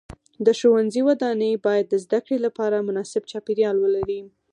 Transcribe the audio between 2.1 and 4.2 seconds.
کړې لپاره مناسب چاپیریال ولري.